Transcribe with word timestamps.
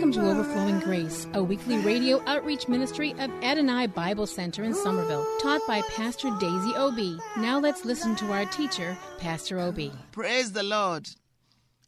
Welcome 0.00 0.22
to 0.22 0.30
Overflowing 0.30 0.80
Grace, 0.80 1.26
a 1.34 1.42
weekly 1.42 1.76
radio 1.76 2.22
outreach 2.26 2.68
ministry 2.68 3.12
of 3.18 3.30
Adonai 3.42 3.86
Bible 3.88 4.26
Center 4.26 4.64
in 4.64 4.72
Somerville, 4.72 5.26
taught 5.42 5.60
by 5.68 5.82
Pastor 5.94 6.30
Daisy 6.40 6.74
Obi. 6.74 7.18
Now 7.36 7.60
let's 7.60 7.84
listen 7.84 8.16
to 8.16 8.32
our 8.32 8.46
teacher, 8.46 8.96
Pastor 9.18 9.58
Obi. 9.58 9.92
Praise 10.12 10.52
the 10.52 10.62
Lord. 10.62 11.06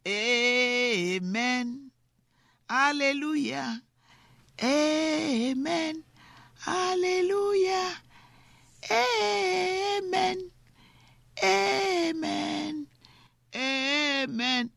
Amen. 0.07 1.89
Hallelujah. 2.69 3.81
Amen. 4.61 6.03
Hallelujah. 6.59 7.93
Amen. 8.91 10.51
Amen. 11.43 12.87
Amen. 13.55 14.69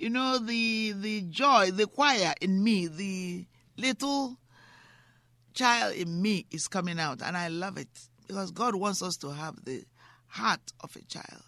You 0.00 0.08
know 0.08 0.38
the 0.38 0.92
the 0.92 1.20
joy, 1.20 1.72
the 1.72 1.86
choir 1.86 2.32
in 2.40 2.64
me, 2.64 2.86
the 2.86 3.44
little 3.76 4.38
child 5.52 5.94
in 5.94 6.22
me 6.22 6.46
is 6.50 6.68
coming 6.68 6.98
out 6.98 7.20
and 7.20 7.36
I 7.36 7.48
love 7.48 7.76
it 7.76 7.90
because 8.26 8.50
God 8.50 8.76
wants 8.76 9.02
us 9.02 9.18
to 9.18 9.28
have 9.28 9.62
the 9.62 9.84
heart 10.26 10.72
of 10.80 10.96
a 10.96 11.02
child, 11.02 11.42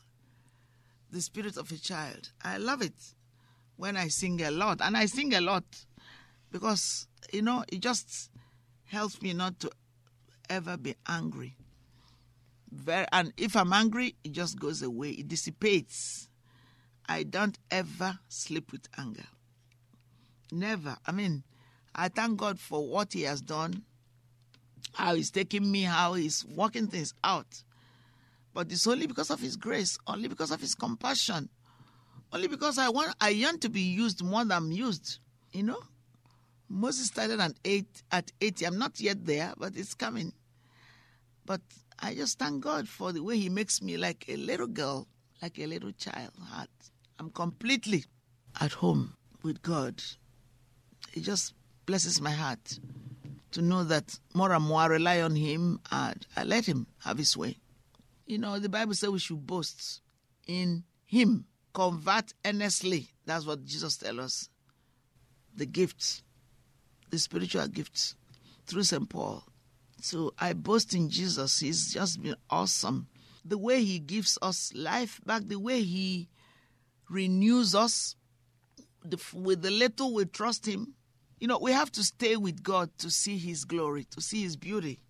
the 1.10 1.22
spirit 1.22 1.56
of 1.56 1.72
a 1.72 1.78
child. 1.78 2.28
I 2.44 2.58
love 2.58 2.82
it 2.82 2.92
when 3.76 3.96
I 3.96 4.08
sing 4.08 4.42
a 4.42 4.50
lot 4.50 4.82
and 4.82 4.98
I 4.98 5.06
sing 5.06 5.32
a 5.32 5.40
lot 5.40 5.64
because 6.50 7.08
you 7.32 7.40
know 7.40 7.64
it 7.72 7.80
just 7.80 8.28
helps 8.84 9.22
me 9.22 9.32
not 9.32 9.60
to 9.60 9.70
ever 10.50 10.76
be 10.76 10.94
angry. 11.08 11.56
Very, 12.70 13.06
and 13.12 13.32
if 13.38 13.56
I'm 13.56 13.72
angry, 13.72 14.14
it 14.22 14.32
just 14.32 14.60
goes 14.60 14.82
away. 14.82 15.12
It 15.12 15.28
dissipates. 15.28 16.28
I 17.08 17.24
don't 17.24 17.58
ever 17.70 18.18
sleep 18.28 18.72
with 18.72 18.88
anger. 18.96 19.26
Never. 20.50 20.96
I 21.06 21.12
mean, 21.12 21.42
I 21.94 22.08
thank 22.08 22.38
God 22.38 22.58
for 22.58 22.86
what 22.86 23.12
He 23.12 23.22
has 23.22 23.40
done, 23.40 23.82
how 24.94 25.14
He's 25.14 25.30
taking 25.30 25.70
me, 25.70 25.82
how 25.82 26.14
He's 26.14 26.44
working 26.44 26.86
things 26.86 27.14
out. 27.24 27.62
But 28.54 28.70
it's 28.70 28.86
only 28.86 29.06
because 29.06 29.30
of 29.30 29.40
His 29.40 29.56
grace, 29.56 29.98
only 30.06 30.28
because 30.28 30.50
of 30.50 30.60
His 30.60 30.74
compassion, 30.74 31.48
only 32.32 32.48
because 32.48 32.78
I 32.78 32.88
want, 32.88 33.14
I 33.20 33.30
yearn 33.30 33.58
to 33.60 33.68
be 33.68 33.80
used 33.80 34.22
more 34.22 34.40
than 34.40 34.52
I'm 34.52 34.72
used. 34.72 35.18
You 35.52 35.64
know, 35.64 35.80
Moses 36.68 37.08
started 37.08 37.40
at 37.40 37.52
eight, 37.64 38.02
at 38.10 38.30
eighty. 38.40 38.66
I'm 38.66 38.78
not 38.78 39.00
yet 39.00 39.24
there, 39.26 39.52
but 39.58 39.76
it's 39.76 39.94
coming. 39.94 40.32
But 41.44 41.60
I 41.98 42.14
just 42.14 42.38
thank 42.38 42.62
God 42.62 42.88
for 42.88 43.12
the 43.12 43.22
way 43.22 43.38
He 43.38 43.48
makes 43.48 43.82
me 43.82 43.96
like 43.96 44.24
a 44.28 44.36
little 44.36 44.66
girl, 44.66 45.08
like 45.40 45.58
a 45.58 45.66
little 45.66 45.92
child 45.92 46.32
heart. 46.40 46.70
I'm 47.18 47.30
completely 47.30 48.04
at 48.60 48.72
home 48.72 49.14
with 49.42 49.62
God. 49.62 50.02
It 51.14 51.20
just 51.20 51.54
blesses 51.86 52.20
my 52.20 52.30
heart 52.30 52.78
to 53.52 53.62
know 53.62 53.84
that 53.84 54.18
more 54.34 54.52
and 54.52 54.64
more 54.64 54.80
I 54.80 54.86
rely 54.86 55.20
on 55.20 55.36
Him 55.36 55.80
and 55.90 56.26
I 56.36 56.44
let 56.44 56.66
Him 56.66 56.86
have 57.04 57.18
His 57.18 57.36
way. 57.36 57.58
You 58.26 58.38
know, 58.38 58.58
the 58.58 58.68
Bible 58.68 58.94
says 58.94 59.10
we 59.10 59.18
should 59.18 59.46
boast 59.46 60.00
in 60.46 60.84
Him, 61.06 61.46
convert 61.74 62.32
earnestly. 62.44 63.08
That's 63.26 63.46
what 63.46 63.64
Jesus 63.64 63.96
tells 63.98 64.18
us. 64.18 64.48
The 65.54 65.66
gifts, 65.66 66.22
the 67.10 67.18
spiritual 67.18 67.68
gifts 67.68 68.16
through 68.66 68.84
St. 68.84 69.08
Paul. 69.08 69.44
So 70.00 70.32
I 70.38 70.54
boast 70.54 70.94
in 70.94 71.10
Jesus. 71.10 71.60
He's 71.60 71.92
just 71.92 72.22
been 72.22 72.36
awesome. 72.48 73.08
The 73.44 73.58
way 73.58 73.84
He 73.84 73.98
gives 73.98 74.38
us 74.40 74.72
life 74.74 75.20
back, 75.26 75.42
the 75.46 75.58
way 75.58 75.82
He 75.82 76.28
renews 77.12 77.74
us 77.74 78.16
with 79.34 79.62
the 79.62 79.70
little 79.70 80.14
we 80.14 80.24
trust 80.24 80.66
Him. 80.66 80.94
You 81.38 81.48
know, 81.48 81.58
we 81.58 81.72
have 81.72 81.92
to 81.92 82.02
stay 82.02 82.36
with 82.36 82.62
God 82.62 82.90
to 82.98 83.10
see 83.10 83.36
His 83.36 83.64
glory, 83.64 84.04
to 84.10 84.20
see 84.20 84.42
His 84.42 84.56
beauty. 84.56 85.00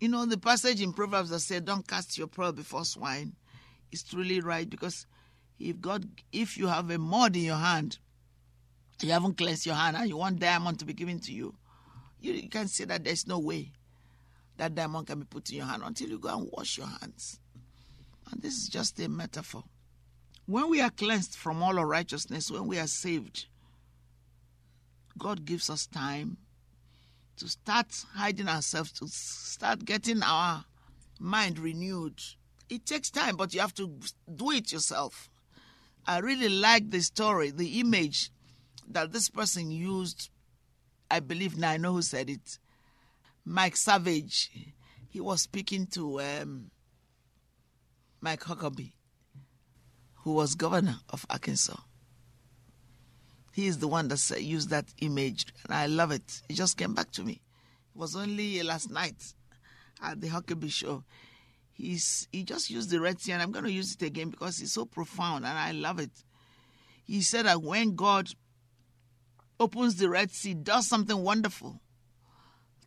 You 0.00 0.08
know, 0.08 0.24
the 0.26 0.38
passage 0.38 0.80
in 0.80 0.92
Proverbs 0.92 1.30
that 1.30 1.40
said, 1.40 1.64
"Don't 1.64 1.86
cast 1.86 2.18
your 2.18 2.26
pearl 2.28 2.52
before 2.52 2.84
swine," 2.84 3.34
is 3.90 4.02
truly 4.02 4.40
right 4.40 4.68
because 4.68 5.06
if 5.58 5.80
God, 5.80 6.06
if 6.32 6.56
you 6.56 6.66
have 6.68 6.90
a 6.90 6.98
mud 6.98 7.34
in 7.36 7.44
your 7.44 7.56
hand, 7.56 7.98
you 9.00 9.10
haven't 9.10 9.36
cleansed 9.38 9.66
your 9.66 9.74
hand, 9.74 9.96
and 9.96 10.08
you 10.08 10.16
want 10.16 10.38
diamond 10.38 10.78
to 10.80 10.84
be 10.84 10.92
given 10.92 11.20
to 11.20 11.32
you, 11.32 11.54
you, 12.20 12.48
can 12.48 12.68
say 12.68 12.84
that 12.84 13.04
there's 13.04 13.26
no 13.26 13.38
way 13.38 13.72
that 14.56 14.74
diamond 14.74 15.06
can 15.06 15.20
be 15.20 15.24
put 15.24 15.50
in 15.50 15.56
your 15.56 15.66
hand 15.66 15.82
until 15.84 16.08
you 16.08 16.18
go 16.18 16.36
and 16.36 16.48
wash 16.52 16.78
your 16.78 16.86
hands. 16.86 17.38
And 18.30 18.42
this 18.42 18.54
is 18.54 18.68
just 18.68 18.98
a 19.00 19.08
metaphor. 19.08 19.64
When 20.48 20.70
we 20.70 20.80
are 20.80 20.88
cleansed 20.88 21.34
from 21.36 21.62
all 21.62 21.76
unrighteousness, 21.76 22.50
when 22.50 22.66
we 22.66 22.78
are 22.78 22.86
saved, 22.86 23.44
God 25.18 25.44
gives 25.44 25.68
us 25.68 25.86
time 25.86 26.38
to 27.36 27.48
start 27.48 27.88
hiding 28.14 28.48
ourselves, 28.48 28.92
to 28.92 29.08
start 29.08 29.84
getting 29.84 30.22
our 30.22 30.64
mind 31.20 31.58
renewed. 31.58 32.18
It 32.70 32.86
takes 32.86 33.10
time, 33.10 33.36
but 33.36 33.52
you 33.52 33.60
have 33.60 33.74
to 33.74 34.00
do 34.34 34.52
it 34.52 34.72
yourself. 34.72 35.28
I 36.06 36.20
really 36.20 36.48
like 36.48 36.88
the 36.88 37.00
story, 37.00 37.50
the 37.50 37.80
image 37.80 38.30
that 38.88 39.12
this 39.12 39.28
person 39.28 39.70
used. 39.70 40.30
I 41.10 41.20
believe 41.20 41.58
now 41.58 41.72
I 41.72 41.76
know 41.76 41.92
who 41.92 42.00
said 42.00 42.30
it. 42.30 42.58
Mike 43.44 43.76
Savage. 43.76 44.50
He 45.10 45.20
was 45.20 45.42
speaking 45.42 45.88
to 45.88 46.22
um, 46.22 46.70
Mike 48.22 48.44
Huckabee, 48.44 48.92
who 50.28 50.34
was 50.34 50.54
governor 50.54 50.96
of 51.08 51.24
Arkansas. 51.30 51.80
He 53.54 53.66
is 53.66 53.78
the 53.78 53.88
one 53.88 54.08
that 54.08 54.42
used 54.42 54.68
that 54.68 54.84
image, 55.00 55.46
and 55.64 55.74
I 55.74 55.86
love 55.86 56.10
it. 56.10 56.42
It 56.50 56.52
just 56.52 56.76
came 56.76 56.92
back 56.92 57.10
to 57.12 57.22
me. 57.22 57.40
It 57.94 57.98
was 57.98 58.14
only 58.14 58.62
last 58.62 58.90
night 58.90 59.32
at 60.02 60.20
the 60.20 60.28
Huckabee 60.28 60.70
show. 60.70 61.02
He's, 61.72 62.28
he 62.30 62.42
just 62.42 62.68
used 62.68 62.90
the 62.90 63.00
Red 63.00 63.22
Sea, 63.22 63.32
and 63.32 63.40
I'm 63.40 63.52
going 63.52 63.64
to 63.64 63.72
use 63.72 63.94
it 63.94 64.02
again 64.02 64.28
because 64.28 64.60
it's 64.60 64.74
so 64.74 64.84
profound, 64.84 65.46
and 65.46 65.56
I 65.56 65.72
love 65.72 65.98
it. 65.98 66.12
He 67.06 67.22
said 67.22 67.46
that 67.46 67.62
when 67.62 67.96
God 67.96 68.28
opens 69.58 69.96
the 69.96 70.10
Red 70.10 70.30
Sea, 70.30 70.52
does 70.52 70.86
something 70.86 71.22
wonderful 71.22 71.80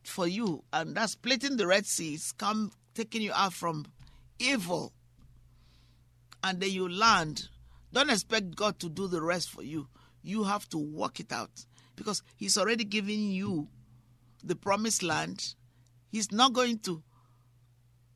for 0.04 0.28
you, 0.28 0.64
and 0.72 0.96
that's 0.96 1.14
splitting 1.14 1.58
the 1.58 1.66
Red 1.66 1.88
Sea. 1.88 2.14
It's 2.14 2.34
come 2.34 2.72
taking 2.94 3.24
you 3.24 3.34
out 3.34 3.54
from 3.54 3.88
evil, 4.38 4.94
and 6.44 6.60
then 6.60 6.72
you 6.72 6.90
land. 6.90 7.48
Don't 7.94 8.10
expect 8.10 8.56
God 8.56 8.80
to 8.80 8.90
do 8.90 9.08
the 9.08 9.22
rest 9.22 9.50
for 9.50 9.64
you. 9.64 9.88
You 10.24 10.44
have 10.44 10.68
to 10.70 10.78
work 10.78 11.20
it 11.20 11.32
out 11.32 11.66
because 11.96 12.24
He's 12.36 12.58
already 12.58 12.84
given 12.84 13.32
you 13.32 13.68
the 14.44 14.56
promised 14.56 15.04
land. 15.04 15.56
He's 16.12 16.32
not 16.32 16.54
going 16.54 16.80
to 16.80 17.04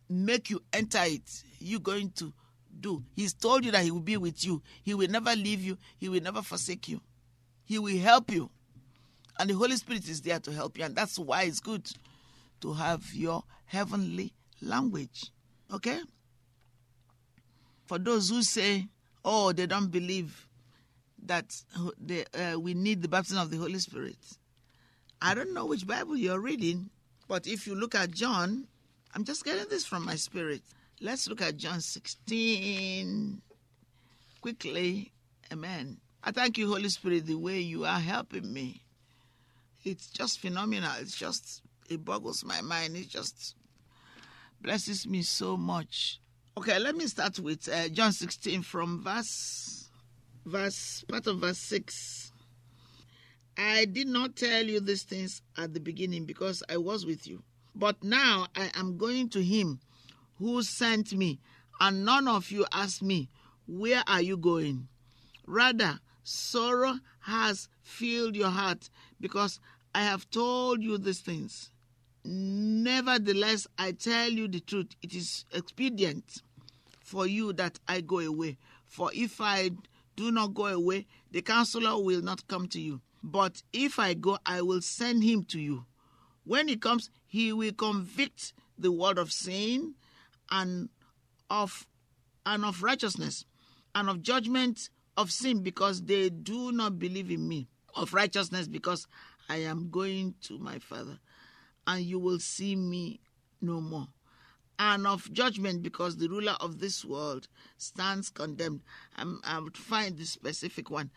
make 0.09 0.50
you 0.50 0.61
enter 0.73 1.01
it. 1.03 1.44
You're 1.59 1.79
going 1.79 2.11
to 2.11 2.33
do. 2.79 3.03
He's 3.15 3.33
told 3.33 3.65
you 3.65 3.71
that 3.71 3.83
He 3.83 3.91
will 3.91 4.00
be 4.00 4.17
with 4.17 4.45
you. 4.45 4.61
He 4.83 4.94
will 4.94 5.09
never 5.09 5.35
leave 5.35 5.61
you. 5.61 5.77
He 5.97 6.09
will 6.09 6.21
never 6.21 6.41
forsake 6.41 6.88
you. 6.88 7.01
He 7.63 7.79
will 7.79 7.97
help 7.97 8.31
you. 8.31 8.50
And 9.38 9.50
the 9.50 9.55
Holy 9.55 9.75
Spirit 9.75 10.07
is 10.07 10.21
there 10.21 10.39
to 10.39 10.51
help 10.51 10.77
you. 10.77 10.85
And 10.85 10.95
that's 10.95 11.19
why 11.19 11.44
it's 11.44 11.59
good 11.59 11.89
to 12.61 12.73
have 12.73 13.13
your 13.13 13.44
heavenly 13.65 14.33
language. 14.61 15.31
Okay? 15.73 16.00
For 17.85 17.99
those 17.99 18.29
who 18.29 18.41
say, 18.41 18.87
oh, 19.23 19.51
they 19.51 19.67
don't 19.67 19.91
believe 19.91 20.47
that 21.25 21.55
they, 21.99 22.25
uh, 22.33 22.59
we 22.59 22.73
need 22.73 23.01
the 23.01 23.07
baptism 23.07 23.39
of 23.39 23.49
the 23.49 23.57
Holy 23.57 23.79
Spirit. 23.79 24.17
I 25.21 25.33
don't 25.33 25.53
know 25.53 25.65
which 25.65 25.87
Bible 25.87 26.17
you're 26.17 26.39
reading, 26.39 26.89
but 27.27 27.47
if 27.47 27.65
you 27.65 27.75
look 27.75 27.95
at 27.95 28.11
John, 28.11 28.67
I'm 29.13 29.23
just 29.23 29.45
getting 29.45 29.67
this 29.69 29.85
from 29.85 30.05
my 30.05 30.15
spirit. 30.15 30.61
Let's 31.01 31.27
look 31.27 31.41
at 31.41 31.57
John 31.57 31.81
16 31.81 33.41
quickly. 34.41 35.11
Amen. 35.51 35.97
I 36.23 36.31
thank 36.31 36.57
you, 36.57 36.67
Holy 36.67 36.89
Spirit, 36.89 37.25
the 37.25 37.35
way 37.35 37.59
you 37.59 37.85
are 37.85 37.99
helping 37.99 38.51
me. 38.51 38.81
It's 39.83 40.09
just 40.09 40.39
phenomenal. 40.39 40.91
It's 40.99 41.15
just, 41.15 41.61
it 41.89 42.03
boggles 42.03 42.43
my 42.43 42.61
mind. 42.61 42.95
It 42.95 43.09
just 43.09 43.55
blesses 44.61 45.07
me 45.07 45.21
so 45.21 45.55
much. 45.57 46.19
Okay, 46.57 46.79
let 46.79 46.95
me 46.95 47.05
start 47.07 47.37
with 47.39 47.67
uh, 47.67 47.89
John 47.89 48.13
16 48.13 48.61
from 48.61 49.03
verse, 49.03 49.89
verse, 50.45 51.03
part 51.05 51.27
of 51.27 51.39
verse 51.39 51.57
6. 51.57 52.31
I 53.57 53.83
did 53.83 54.07
not 54.07 54.37
tell 54.37 54.63
you 54.63 54.79
these 54.79 55.03
things 55.03 55.41
at 55.57 55.73
the 55.73 55.81
beginning 55.81 56.23
because 56.23 56.63
I 56.69 56.77
was 56.77 57.05
with 57.05 57.27
you. 57.27 57.43
But 57.75 58.01
now 58.01 58.47
I 58.55 58.71
am 58.73 58.97
going 58.97 59.27
to 59.31 59.43
him 59.43 59.81
who 60.39 60.63
sent 60.63 61.11
me, 61.11 61.41
and 61.81 62.05
none 62.05 62.29
of 62.29 62.49
you 62.49 62.65
asked 62.71 63.03
me, 63.03 63.27
Where 63.67 64.03
are 64.07 64.21
you 64.21 64.37
going? 64.37 64.87
Rather, 65.45 65.99
sorrow 66.23 66.99
has 67.23 67.67
filled 67.81 68.37
your 68.37 68.49
heart 68.49 68.89
because 69.19 69.59
I 69.93 70.03
have 70.03 70.29
told 70.29 70.81
you 70.81 70.97
these 70.97 71.19
things. 71.19 71.71
Nevertheless, 72.27 73.68
I 73.77 73.92
tell 73.92 74.31
you 74.31 74.48
the 74.48 74.60
truth. 74.60 74.95
It 75.04 75.13
is 75.13 75.45
expedient 75.51 76.42
for 77.00 77.27
you 77.27 77.54
that 77.54 77.80
I 77.88 78.01
go 78.01 78.18
away. 78.19 78.57
For 78.88 79.12
if 79.13 79.39
I 79.39 79.69
do 80.16 80.31
not 80.31 80.56
go 80.56 80.66
away, 80.66 81.06
the 81.31 81.44
counselor 81.44 82.01
will 82.04 82.24
not 82.24 82.48
come 82.48 82.68
to 82.69 82.81
you. 82.81 83.01
But 83.24 83.62
if 83.72 84.00
I 84.00 84.16
go, 84.16 84.39
I 84.44 84.63
will 84.63 84.81
send 84.81 85.24
him 85.24 85.44
to 85.45 85.60
you. 85.60 85.86
When 86.45 86.68
he 86.68 86.77
comes, 86.77 87.12
he 87.27 87.54
will 87.54 87.74
convict 87.74 88.54
the 88.77 88.92
world 88.92 89.19
of 89.19 89.31
sin 89.31 89.94
and 90.50 90.89
of 91.50 91.86
and 92.44 92.66
of 92.66 92.81
righteousness 92.81 93.45
and 93.94 94.10
of 94.10 94.24
judgment 94.24 94.89
of 95.16 95.31
sin 95.31 95.62
because 95.62 96.04
they 96.04 96.30
do 96.30 96.72
not 96.72 96.98
believe 96.98 97.30
in 97.30 97.48
me. 97.48 97.68
Of 97.95 98.13
righteousness 98.16 98.68
because 98.68 99.07
I 99.48 99.57
am 99.57 99.89
going 99.92 100.33
to 100.42 100.57
my 100.57 100.80
Father 100.80 101.19
and 101.87 102.03
you 102.03 102.19
will 102.19 102.39
see 102.39 102.75
me 102.75 103.19
no 103.61 103.81
more. 103.81 104.07
And 104.77 105.07
of 105.07 105.31
judgment 105.31 105.83
because 105.83 106.17
the 106.17 106.27
ruler 106.27 106.57
of 106.59 106.79
this 106.79 107.05
world 107.05 107.47
stands 107.77 108.29
condemned. 108.29 108.81
I'm, 109.15 109.39
I 109.43 109.59
would 109.59 109.77
find 109.77 110.17
the 110.17 110.25
specific 110.25 110.89
one. 110.89 111.11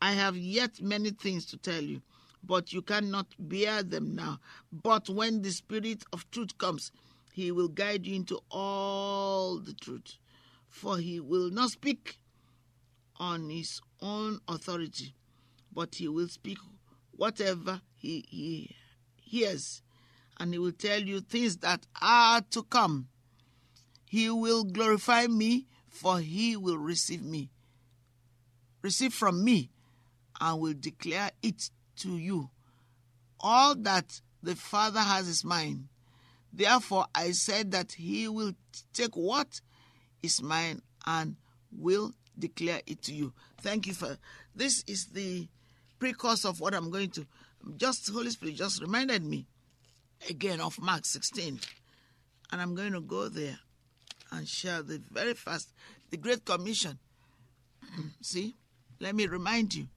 I 0.00 0.12
have 0.12 0.36
yet 0.36 0.80
many 0.80 1.10
things 1.10 1.46
to 1.46 1.56
tell 1.56 1.82
you, 1.82 2.02
but 2.44 2.72
you 2.72 2.82
cannot 2.82 3.26
bear 3.38 3.82
them 3.82 4.14
now. 4.14 4.38
But 4.72 5.08
when 5.08 5.42
the 5.42 5.50
Spirit 5.50 6.04
of 6.12 6.30
truth 6.30 6.56
comes, 6.58 6.92
he 7.32 7.50
will 7.50 7.68
guide 7.68 8.06
you 8.06 8.14
into 8.14 8.40
all 8.50 9.58
the 9.58 9.74
truth. 9.74 10.16
For 10.68 10.98
he 10.98 11.20
will 11.20 11.50
not 11.50 11.70
speak 11.70 12.16
on 13.16 13.48
his 13.50 13.80
own 14.00 14.40
authority, 14.48 15.14
but 15.72 15.94
he 15.96 16.08
will 16.08 16.28
speak 16.28 16.58
whatever 17.12 17.80
he, 17.96 18.24
he 18.28 18.74
hears, 19.20 19.82
and 20.38 20.52
he 20.52 20.58
will 20.58 20.72
tell 20.72 21.00
you 21.00 21.20
things 21.20 21.58
that 21.58 21.86
are 22.00 22.40
to 22.50 22.62
come. 22.64 23.08
He 24.08 24.28
will 24.28 24.64
glorify 24.64 25.26
me, 25.26 25.66
for 25.88 26.18
he 26.18 26.56
will 26.56 26.78
receive 26.78 27.22
me, 27.22 27.50
receive 28.82 29.14
from 29.14 29.44
me, 29.44 29.70
and 30.40 30.60
will 30.60 30.74
declare 30.78 31.30
it 31.42 31.70
to 31.96 32.18
you. 32.18 32.50
All 33.40 33.74
that 33.76 34.20
the 34.42 34.56
Father 34.56 35.00
has 35.00 35.28
is 35.28 35.44
mine. 35.44 35.88
Therefore, 36.52 37.06
I 37.14 37.30
said 37.30 37.70
that 37.70 37.92
he 37.92 38.28
will 38.28 38.52
take 38.92 39.14
what 39.16 39.60
is 40.22 40.42
mine 40.42 40.82
and 41.06 41.36
will 41.70 42.12
declare 42.38 42.80
it 42.86 43.02
to 43.02 43.14
you. 43.14 43.32
Thank 43.60 43.86
you 43.86 43.94
for 43.94 44.18
this. 44.54 44.84
Is 44.86 45.06
the 45.06 45.48
precourse 46.00 46.44
of 46.44 46.60
what 46.60 46.74
I'm 46.74 46.90
going 46.90 47.10
to. 47.10 47.26
Just 47.76 48.10
Holy 48.10 48.30
Spirit 48.30 48.56
just 48.56 48.82
reminded 48.82 49.24
me 49.24 49.46
again 50.28 50.60
of 50.60 50.80
Mark 50.80 51.04
16, 51.04 51.60
and 52.50 52.60
I'm 52.60 52.74
going 52.74 52.92
to 52.92 53.00
go 53.00 53.28
there 53.28 53.58
and 54.30 54.48
share 54.48 54.82
the 54.82 55.00
very 55.10 55.34
first, 55.34 55.72
the 56.10 56.16
Great 56.16 56.44
Commission. 56.44 56.98
See, 58.20 58.56
let 59.00 59.14
me 59.14 59.26
remind 59.26 59.74
you. 59.74 59.88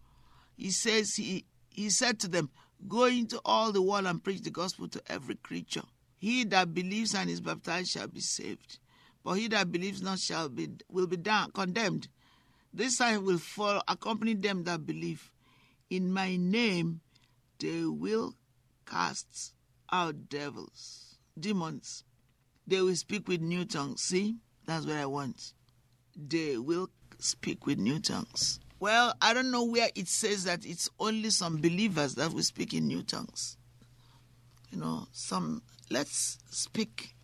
He 0.57 0.71
says 0.71 1.15
he 1.15 1.45
he 1.69 1.89
said 1.89 2.19
to 2.21 2.27
them, 2.27 2.49
"Go 2.87 3.05
into 3.05 3.39
all 3.43 3.71
the 3.71 3.81
world 3.81 4.05
and 4.05 4.23
preach 4.23 4.41
the 4.41 4.49
gospel 4.49 4.87
to 4.89 5.01
every 5.07 5.35
creature." 5.35 5.83
He 6.17 6.43
that 6.45 6.73
believes 6.73 7.13
and 7.13 7.29
is 7.29 7.41
baptized 7.41 7.91
shall 7.91 8.07
be 8.07 8.21
saved, 8.21 8.79
but 9.23 9.33
he 9.33 9.47
that 9.49 9.71
believes 9.71 10.01
not 10.01 10.19
shall 10.19 10.49
be 10.49 10.69
will 10.89 11.07
be 11.07 11.17
down, 11.17 11.51
condemned. 11.51 12.07
This 12.73 12.97
sign 12.97 13.23
will 13.23 13.37
follow, 13.37 13.81
accompany 13.87 14.33
them 14.33 14.63
that 14.65 14.85
believe. 14.85 15.31
In 15.89 16.11
my 16.11 16.35
name, 16.35 17.01
they 17.59 17.85
will 17.85 18.33
cast 18.85 19.54
out 19.91 20.29
devils, 20.29 21.17
demons. 21.39 22.03
They 22.67 22.81
will 22.81 22.95
speak 22.95 23.27
with 23.27 23.41
new 23.41 23.65
tongues. 23.65 24.01
See, 24.01 24.37
that's 24.65 24.85
what 24.85 24.95
I 24.95 25.05
want. 25.05 25.53
They 26.15 26.57
will 26.57 26.89
speak 27.19 27.65
with 27.65 27.77
new 27.77 27.99
tongues. 27.99 28.59
Well, 28.79 29.13
I 29.21 29.33
don't 29.33 29.51
know 29.51 29.63
where 29.63 29.89
it 29.95 30.07
says 30.07 30.43
that 30.45 30.65
it's 30.65 30.89
only 30.99 31.29
some 31.29 31.57
believers 31.57 32.15
that 32.15 32.33
will 32.33 32.43
speak 32.43 32.73
in 32.73 32.87
new 32.87 33.03
tongues. 33.03 33.57
You 34.71 34.79
know, 34.79 35.07
some 35.11 35.61
let's 35.89 36.37
speak 36.49 37.15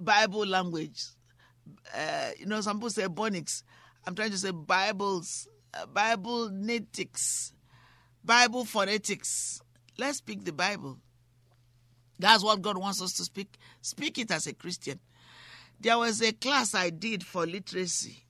Bible 0.00 0.46
language. 0.46 1.04
Uh, 1.94 2.30
you 2.38 2.46
know, 2.46 2.60
some 2.60 2.78
people 2.78 2.90
say 2.90 3.04
bonics. 3.04 3.62
I'm 4.06 4.14
trying 4.14 4.30
to 4.30 4.38
say 4.38 4.50
Bibles, 4.50 5.48
uh, 5.74 5.86
Bible 5.86 6.50
natics, 6.50 7.52
Bible 8.24 8.64
phonetics. 8.64 9.60
Let's 9.98 10.18
speak 10.18 10.44
the 10.44 10.52
Bible. 10.52 10.98
That's 12.18 12.42
what 12.42 12.62
God 12.62 12.78
wants 12.78 13.00
us 13.00 13.12
to 13.14 13.24
speak. 13.24 13.58
Speak 13.80 14.18
it 14.18 14.30
as 14.30 14.46
a 14.46 14.54
Christian. 14.54 14.98
There 15.80 15.98
was 15.98 16.20
a 16.22 16.32
class 16.32 16.74
I 16.74 16.90
did 16.90 17.24
for 17.24 17.46
literacy 17.46 18.24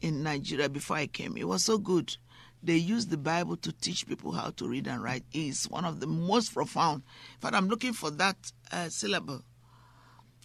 in 0.00 0.22
Nigeria 0.22 0.68
before 0.68 0.96
I 0.96 1.06
came. 1.06 1.36
It 1.36 1.48
was 1.48 1.64
so 1.64 1.78
good. 1.78 2.16
They 2.62 2.76
used 2.76 3.10
the 3.10 3.16
Bible 3.16 3.56
to 3.56 3.72
teach 3.72 4.06
people 4.06 4.30
how 4.32 4.50
to 4.50 4.68
read 4.68 4.86
and 4.86 5.02
write. 5.02 5.24
It's 5.32 5.68
one 5.68 5.84
of 5.84 5.98
the 5.98 6.06
most 6.06 6.54
profound. 6.54 7.02
In 7.34 7.40
fact, 7.40 7.56
I'm 7.56 7.68
looking 7.68 7.92
for 7.92 8.10
that 8.12 8.36
uh, 8.70 8.88
syllable 8.88 9.42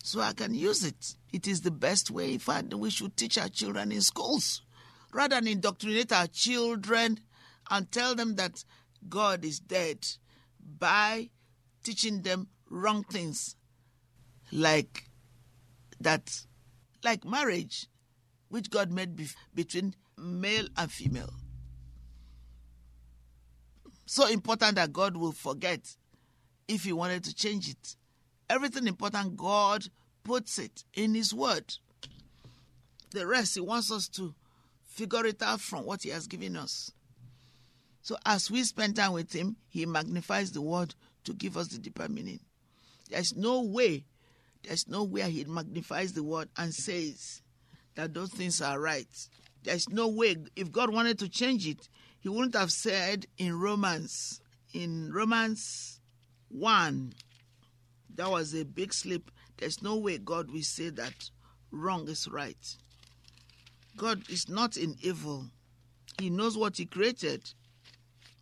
so 0.03 0.21
I 0.21 0.33
can 0.33 0.56
use 0.56 0.83
it. 0.83 1.15
It 1.31 1.48
is 1.48 1.62
the 1.62 1.71
best 1.71 2.10
way. 2.10 2.33
In 2.33 2.39
fact, 2.39 2.74
we 2.74 2.89
should 2.89 3.15
teach 3.15 3.38
our 3.38 3.50
children 3.50 3.92
in 3.92 4.01
schools 4.01 4.63
rather 5.13 5.36
than 5.36 5.48
indoctrinate 5.48 6.12
our 6.12 6.27
children 6.27 7.19
and 7.69 7.92
tell 7.92 8.15
them 8.15 8.36
that 8.36 8.63
God 9.07 9.45
is 9.45 9.60
dead 9.60 10.07
by 10.80 11.30
teaching 11.84 12.22
them 12.22 12.48
wrong 12.69 13.03
things 13.03 13.55
like 14.51 15.05
that, 16.00 16.41
like 17.03 17.25
marriage, 17.25 17.88
which 18.50 18.69
God 18.69 18.91
made 18.91 19.15
be- 19.15 19.29
between 19.53 19.95
male 20.17 20.67
and 20.77 20.91
female. 20.91 21.33
So 24.05 24.27
important 24.27 24.75
that 24.75 24.93
God 24.93 25.17
will 25.17 25.33
forget 25.33 25.95
if 26.67 26.83
He 26.83 26.93
wanted 26.93 27.24
to 27.25 27.36
change 27.36 27.69
it. 27.69 27.95
Everything 28.50 28.88
important, 28.88 29.36
God 29.36 29.88
puts 30.24 30.57
it 30.59 30.86
in 30.93 31.13
His 31.13 31.33
Word. 31.33 31.75
The 33.12 33.27
rest, 33.27 33.55
He 33.55 33.62
wants 33.62 33.91
us 33.91 34.07
to 34.09 34.33
figure 34.86 35.25
it 35.25 35.41
out 35.41 35.59
from 35.59 35.86
what 35.86 36.03
He 36.03 36.09
has 36.09 36.27
given 36.27 36.55
us. 36.55 36.91
So 38.01 38.15
as 38.25 38.50
we 38.50 38.63
spend 38.63 38.95
time 38.95 39.12
with 39.12 39.33
Him, 39.33 39.57
He 39.67 39.86
magnifies 39.86 40.53
the 40.53 40.62
Word 40.62 40.95
to 41.25 41.33
give 41.33 41.57
us 41.57 41.67
the 41.67 41.77
deeper 41.77 42.07
meaning. 42.07 42.39
There's 43.09 43.35
no 43.35 43.61
way, 43.61 44.05
there's 44.63 44.87
no 44.87 45.03
way 45.03 45.29
He 45.29 45.45
magnifies 45.45 46.13
the 46.13 46.23
Word 46.23 46.49
and 46.57 46.73
says 46.73 47.41
that 47.95 48.13
those 48.13 48.29
things 48.29 48.61
are 48.61 48.79
right. 48.79 49.07
There's 49.63 49.89
no 49.89 50.07
way, 50.07 50.37
if 50.55 50.71
God 50.71 50.93
wanted 50.93 51.19
to 51.19 51.29
change 51.29 51.67
it, 51.67 51.89
He 52.19 52.29
wouldn't 52.29 52.55
have 52.55 52.71
said 52.71 53.25
in 53.37 53.59
Romans, 53.59 54.41
in 54.73 55.11
Romans 55.11 55.99
1, 56.49 57.13
that 58.15 58.29
was 58.29 58.53
a 58.53 58.65
big 58.65 58.93
slip. 58.93 59.31
There's 59.57 59.81
no 59.81 59.97
way 59.97 60.17
God 60.17 60.51
will 60.51 60.61
say 60.61 60.89
that 60.89 61.29
wrong 61.71 62.07
is 62.07 62.27
right. 62.27 62.75
God 63.95 64.29
is 64.29 64.47
not 64.47 64.77
in 64.77 64.95
evil. 65.01 65.45
He 66.19 66.29
knows 66.29 66.57
what 66.57 66.77
He 66.77 66.85
created. 66.85 67.43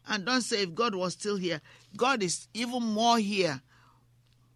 And 0.08 0.26
don't 0.26 0.42
say 0.42 0.64
if 0.64 0.76
God 0.76 0.96
was 0.96 1.14
still 1.14 1.38
here. 1.38 1.62
God 1.98 2.22
is 2.22 2.48
even 2.54 2.84
more 2.84 3.18
here 3.18 3.62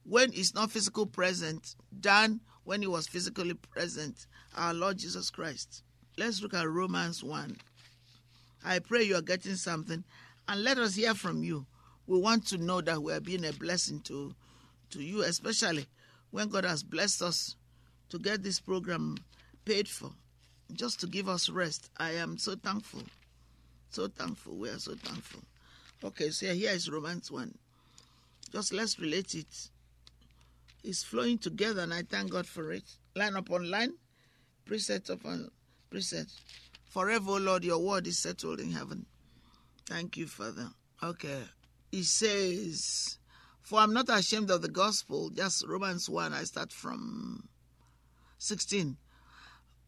when 0.03 0.32
He's 0.32 0.53
not 0.53 0.72
physically 0.72 1.06
present 1.06 1.75
than 1.91 2.41
when 2.63 2.82
He 2.82 2.88
was 2.88 3.08
physically 3.08 3.53
present. 3.53 4.27
Our 4.56 4.74
Lord 4.74 4.98
Jesus 4.98 5.29
Christ. 5.29 5.84
Let's 6.18 6.41
look 6.41 6.53
at 6.53 6.68
Romans 6.68 7.24
1. 7.24 7.58
I 8.65 8.79
pray 8.79 9.03
you 9.03 9.15
are 9.15 9.22
getting 9.22 9.56
something 9.56 10.03
and 10.48 10.63
let 10.63 10.77
us 10.77 10.96
hear 10.96 11.13
from 11.13 11.44
you. 11.44 11.65
We 12.08 12.20
want 12.20 12.48
to 12.48 12.58
know 12.58 12.82
that 12.82 13.01
we 13.01 13.13
are 13.13 13.22
being 13.22 13.46
a 13.46 13.53
blessing 13.53 14.01
to, 14.01 14.34
to 14.89 15.01
you, 15.01 15.22
especially 15.22 15.86
when 16.32 16.50
God 16.50 16.65
has 16.65 16.84
blessed 16.84 17.22
us 17.22 17.56
to 18.10 18.20
get 18.20 18.44
this 18.44 18.60
program 18.60 19.18
paid 19.65 19.88
for, 19.88 20.12
just 20.74 21.00
to 21.01 21.08
give 21.08 21.29
us 21.29 21.50
rest. 21.50 21.89
I 21.98 22.12
am 22.12 22.38
so 22.38 22.56
thankful. 22.56 23.03
So 23.91 24.08
thankful. 24.08 24.56
We 24.56 24.70
are 24.70 24.79
so 24.79 24.96
thankful. 24.96 25.41
Okay, 26.03 26.29
so 26.29 26.53
here 26.53 26.72
is 26.72 26.89
Romans 26.89 27.32
1. 27.32 27.53
Just 28.51 28.74
let's 28.74 29.00
relate 29.00 29.36
it. 29.36 29.70
It's 30.83 31.03
flowing 31.03 31.38
together, 31.38 31.81
and 31.81 31.93
I 31.93 32.03
thank 32.03 32.31
God 32.31 32.48
for 32.48 32.71
it. 32.71 32.83
Line 33.15 33.36
upon 33.36 33.69
line, 33.69 33.93
precept 34.65 35.09
upon 35.09 35.50
precept. 35.89 36.31
Forever, 36.86 37.31
O 37.31 37.38
Lord, 37.38 37.63
your 37.63 37.79
word 37.79 38.07
is 38.07 38.17
settled 38.17 38.59
in 38.59 38.71
heaven. 38.71 39.05
Thank 39.86 40.17
you, 40.17 40.27
Father. 40.27 40.69
Okay. 41.01 41.41
He 41.91 42.03
says, 42.03 43.17
For 43.62 43.79
I'm 43.79 43.93
not 43.93 44.09
ashamed 44.09 44.51
of 44.51 44.62
the 44.62 44.69
gospel. 44.69 45.29
Just 45.29 45.65
Romans 45.67 46.09
1, 46.09 46.33
I 46.33 46.43
start 46.43 46.71
from 46.71 47.50
16. 48.38 48.98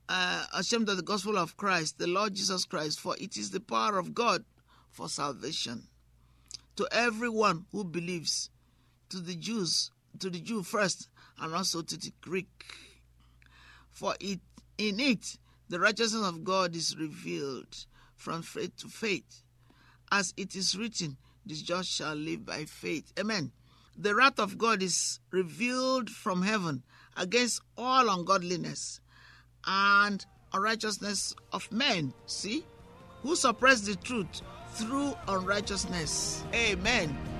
Uh, 0.09 0.45
ashamed 0.53 0.89
of 0.89 0.97
the 0.97 1.03
gospel 1.03 1.37
of 1.37 1.55
Christ, 1.55 1.97
the 1.97 2.07
Lord 2.07 2.35
Jesus 2.35 2.65
Christ, 2.65 2.99
for 2.99 3.15
it 3.17 3.37
is 3.37 3.51
the 3.51 3.61
power 3.61 3.97
of 3.97 4.13
God 4.13 4.43
for 4.89 5.07
salvation 5.07 5.87
to 6.75 6.87
everyone 6.91 7.65
who 7.71 7.83
believes, 7.83 8.49
to 9.09 9.19
the 9.19 9.35
Jews, 9.35 9.91
to 10.19 10.29
the 10.29 10.39
Jew 10.39 10.63
first, 10.63 11.09
and 11.39 11.53
also 11.53 11.81
to 11.81 11.97
the 11.97 12.11
Greek. 12.21 12.49
For 13.89 14.15
it 14.19 14.39
in 14.77 14.99
it 14.99 15.37
the 15.69 15.79
righteousness 15.79 16.27
of 16.27 16.43
God 16.43 16.75
is 16.75 16.97
revealed 16.97 17.85
from 18.15 18.41
faith 18.41 18.75
to 18.77 18.87
faith, 18.87 19.43
as 20.11 20.33
it 20.37 20.55
is 20.55 20.77
written, 20.77 21.17
the 21.45 21.55
just 21.55 21.89
shall 21.89 22.15
live 22.15 22.45
by 22.45 22.65
faith. 22.65 23.11
Amen. 23.19 23.51
The 23.97 24.15
wrath 24.15 24.39
of 24.39 24.57
God 24.57 24.83
is 24.83 25.19
revealed 25.31 26.09
from 26.09 26.43
heaven 26.43 26.83
against 27.17 27.61
all 27.77 28.09
ungodliness 28.09 29.01
and 29.65 30.25
unrighteousness 30.53 31.35
of 31.51 31.71
men. 31.71 32.13
See? 32.25 32.65
Who 33.21 33.35
suppress 33.35 33.81
the 33.81 33.95
truth 33.95 34.41
through 34.73 35.13
unrighteousness. 35.27 36.43
Amen. 36.53 37.30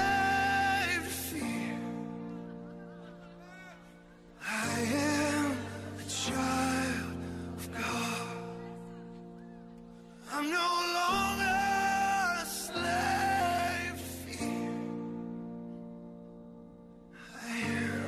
I 4.45 4.81
am 4.81 5.57
a 5.99 6.05
child 6.11 7.17
of 7.57 7.73
God. 7.73 8.37
I'm 10.33 10.51
no 10.51 10.71
longer 10.99 11.59
a 12.43 12.45
slave. 12.45 14.03
I 17.41 17.57
am 17.57 18.03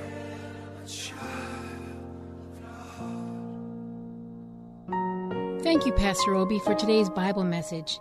a 0.82 0.86
child. 0.88 1.22
Thank 5.62 5.86
you, 5.86 5.92
Pastor 5.92 6.34
Obi, 6.34 6.58
for 6.58 6.74
today's 6.74 7.08
Bible 7.08 7.44
message. 7.44 8.00